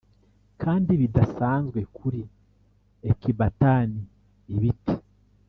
kandi 0.61 0.91
bidasanzwe 1.01 1.79
kuri 1.97 2.21
ecbatan 3.09 3.89
ibiti 4.55 4.95